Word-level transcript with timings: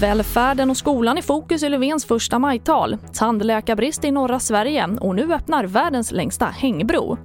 Välfärden 0.00 0.70
och 0.70 0.76
skolan 0.76 1.18
i 1.18 1.22
fokus 1.22 1.62
i 1.62 1.68
Löfvens 1.68 2.04
första 2.04 2.38
majtal. 2.38 2.96
Tandläkarbrist 3.12 4.04
i 4.04 4.10
norra 4.10 4.40
Sverige 4.40 4.88
och 5.00 5.14
nu 5.14 5.34
öppnar 5.34 5.64
världens 5.64 6.12
längsta 6.12 6.46
hängbro. 6.46 7.18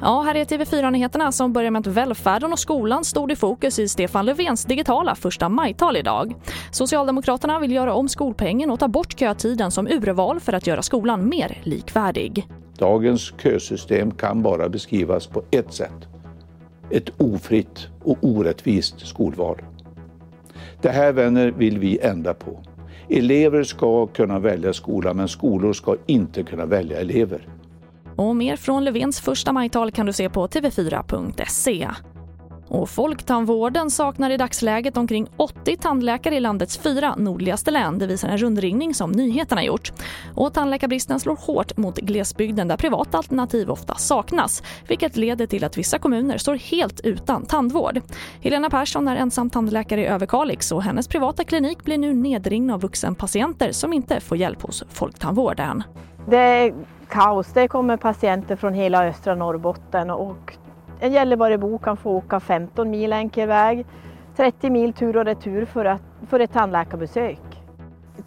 Ja, 0.00 0.22
här 0.22 0.34
är 0.34 0.44
TV4-nyheterna 0.44 1.32
som 1.32 1.52
börjar 1.52 1.70
med 1.70 1.80
att 1.80 1.86
välfärden 1.86 2.52
och 2.52 2.58
skolan 2.58 3.04
stod 3.04 3.32
i 3.32 3.36
fokus 3.36 3.78
i 3.78 3.88
Stefan 3.88 4.26
Löfvens 4.26 4.64
digitala 4.64 5.14
första 5.14 5.48
majtal 5.48 5.96
idag. 5.96 6.34
Socialdemokraterna 6.70 7.58
vill 7.58 7.72
göra 7.72 7.94
om 7.94 8.08
skolpengen 8.08 8.70
och 8.70 8.80
ta 8.80 8.88
bort 8.88 9.18
kötiden 9.18 9.70
som 9.70 9.86
urval 9.86 10.40
för 10.40 10.52
att 10.52 10.66
göra 10.66 10.82
skolan 10.82 11.28
mer 11.28 11.58
likvärdig. 11.62 12.48
Dagens 12.78 13.32
kösystem 13.42 14.10
kan 14.10 14.42
bara 14.42 14.68
beskrivas 14.68 15.26
på 15.26 15.42
ett 15.50 15.74
sätt. 15.74 16.15
Ett 16.90 17.20
ofritt 17.20 17.88
och 18.04 18.18
orättvist 18.20 19.06
skolval. 19.06 19.62
Det 20.82 20.90
här 20.90 21.12
vänner 21.12 21.50
vill 21.50 21.78
vi 21.78 21.98
ändra 21.98 22.34
på. 22.34 22.62
Elever 23.08 23.62
ska 23.62 24.06
kunna 24.06 24.38
välja 24.38 24.72
skola 24.72 25.14
men 25.14 25.28
skolor 25.28 25.72
ska 25.72 25.96
inte 26.06 26.42
kunna 26.42 26.66
välja 26.66 27.00
elever. 27.00 27.48
Och 28.16 28.36
mer 28.36 28.56
från 28.56 28.84
Löfvens 28.84 29.20
första 29.20 29.52
majtal 29.52 29.90
kan 29.90 30.06
du 30.06 30.12
se 30.12 30.28
på 30.28 30.46
tv4.se. 30.46 31.88
Och 32.76 32.90
Folktandvården 32.90 33.90
saknar 33.90 34.30
i 34.30 34.36
dagsläget 34.36 34.96
omkring 34.96 35.28
80 35.36 35.76
tandläkare 35.76 36.36
i 36.36 36.40
landets 36.40 36.78
fyra 36.78 37.14
nordligaste 37.16 37.70
län. 37.70 37.98
Det 37.98 38.06
visar 38.06 38.28
en 38.28 38.38
rundringning 38.38 38.94
som 38.94 39.12
Nyheterna 39.12 39.64
gjort. 39.64 39.92
Och 40.34 40.54
tandläkarbristen 40.54 41.20
slår 41.20 41.36
hårt 41.36 41.76
mot 41.76 41.98
glesbygden 41.98 42.68
där 42.68 42.76
privata 42.76 43.18
alternativ 43.18 43.70
ofta 43.70 43.94
saknas, 43.94 44.62
vilket 44.88 45.16
leder 45.16 45.46
till 45.46 45.64
att 45.64 45.78
vissa 45.78 45.98
kommuner 45.98 46.38
står 46.38 46.54
helt 46.54 47.00
utan 47.00 47.46
tandvård. 47.46 48.00
Helena 48.40 48.70
Persson 48.70 49.08
är 49.08 49.16
ensam 49.16 49.50
tandläkare 49.50 50.00
i 50.00 50.06
Överkalix 50.06 50.72
och 50.72 50.82
hennes 50.82 51.08
privata 51.08 51.44
klinik 51.44 51.84
blir 51.84 51.98
nu 51.98 52.14
nedringd 52.14 52.70
av 52.70 52.80
vuxenpatienter 52.80 53.72
som 53.72 53.92
inte 53.92 54.20
får 54.20 54.36
hjälp 54.36 54.62
hos 54.62 54.84
Folktandvården. 54.88 55.82
Det 56.28 56.36
är 56.36 56.74
kaos. 57.08 57.46
Det 57.54 57.68
kommer 57.68 57.96
patienter 57.96 58.56
från 58.56 58.74
hela 58.74 59.06
östra 59.06 59.34
Norrbotten 59.34 60.10
och 60.10 60.56
en 61.00 61.12
Gällivarebo 61.12 61.78
kan 61.78 61.96
få 61.96 62.10
åka 62.10 62.40
15 62.40 62.90
mil 62.90 63.12
enkel 63.12 63.48
väg, 63.48 63.86
30 64.36 64.70
mil 64.70 64.92
tur 64.92 65.16
och 65.16 65.24
retur 65.24 65.64
för, 65.64 65.84
att, 65.84 66.02
för 66.28 66.40
ett 66.40 66.52
tandläkarbesök. 66.52 67.40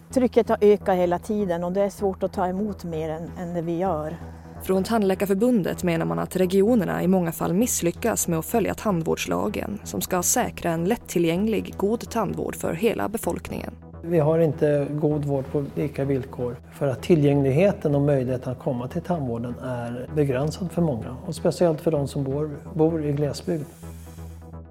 Trycket 0.10 0.50
har 0.50 0.58
ökat 0.62 0.96
hela 0.96 1.20
tiden 1.20 1.64
och 1.64 1.72
det 1.72 1.82
är 1.82 1.90
svårt 1.90 2.24
att 2.24 2.34
ta 2.34 2.48
emot 2.48 2.84
mer 2.84 3.10
än, 3.10 3.32
än 3.40 3.54
det 3.54 3.62
vi 3.62 3.78
gör. 3.78 4.18
Från 4.64 4.84
Tandläkarförbundet 4.84 5.84
menar 5.84 6.06
man 6.06 6.20
att 6.20 6.36
regionerna 6.36 7.04
i 7.04 7.08
många 7.08 7.32
fall 7.32 7.54
misslyckas 7.54 8.28
med 8.28 8.40
att 8.40 8.46
följa 8.46 8.74
tandvårdslagen 8.74 9.80
som 9.84 10.02
ska 10.02 10.24
säkra 10.24 10.72
en 10.72 10.86
lättillgänglig, 10.86 11.74
god 11.78 12.10
tandvård 12.10 12.56
för 12.56 12.74
hela 12.74 13.10
befolkningen. 13.10 13.89
Vi 14.02 14.20
har 14.20 14.40
inte 14.40 14.88
god 14.92 15.26
vård 15.26 15.46
på 15.52 15.66
lika 15.76 16.06
villkor 16.06 16.56
för 16.74 16.88
att 16.88 17.02
tillgängligheten 17.02 17.96
och 17.96 18.02
möjligheten 18.02 18.52
att 18.52 18.60
komma 18.60 18.88
till 18.88 19.02
tandvården 19.02 19.56
är 19.64 20.08
begränsad 20.16 20.72
för 20.72 20.82
många 20.82 21.18
och 21.26 21.36
speciellt 21.36 21.82
för 21.82 21.92
de 21.92 22.08
som 22.08 22.24
bor, 22.24 22.50
bor 22.74 23.06
i 23.06 23.12
glesbygd. 23.12 23.66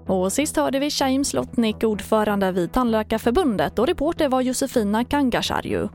Och 0.07 0.33
sist 0.33 0.57
hörde 0.57 0.79
vi 0.79 0.89
Shaim 0.89 1.25
Slotnik, 1.25 1.83
ordförande 1.83 2.51
vid 2.51 2.71
Tandläkarförbundet 2.71 3.79
och 3.79 3.87
reporter 3.87 4.29
var 4.29 4.41
Josefina 4.41 5.03
Kangasharju. 5.03 5.87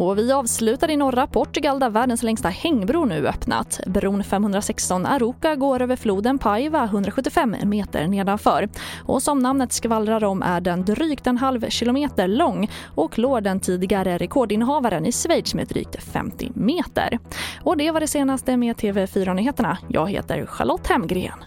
Och 0.00 0.18
vi 0.18 0.32
avslutar 0.32 0.90
i 0.90 0.96
norra 0.96 1.26
Portugal 1.26 1.80
där 1.80 1.90
världens 1.90 2.22
längsta 2.22 2.48
hängbro 2.48 3.04
nu 3.04 3.28
öppnat. 3.28 3.80
Bron 3.86 4.24
516 4.24 5.06
Aroca 5.06 5.54
går 5.54 5.82
över 5.82 5.96
floden 5.96 6.38
Paiva 6.38 6.84
175 6.84 7.56
meter 7.64 8.06
nedanför. 8.06 8.68
Och 9.04 9.22
som 9.22 9.38
namnet 9.38 9.72
skvallrar 9.72 10.24
om 10.24 10.42
är 10.42 10.60
den 10.60 10.84
drygt 10.84 11.26
en 11.26 11.38
halv 11.38 11.68
kilometer 11.68 12.28
lång 12.28 12.70
och 12.94 13.12
klår 13.12 13.40
den 13.40 13.60
tidigare 13.60 14.18
rekordinnehavaren 14.18 15.06
i 15.06 15.12
Schweiz 15.12 15.54
med 15.54 15.66
drygt 15.68 16.02
50 16.02 16.52
meter. 16.54 17.18
Och 17.62 17.76
det 17.76 17.90
var 17.90 18.00
det 18.00 18.06
senaste 18.06 18.56
med 18.56 18.76
TV4 18.76 19.34
Nyheterna. 19.34 19.78
Jag 19.88 20.10
heter 20.10 20.46
Charlotte 20.46 20.86
Hemgren. 20.86 21.38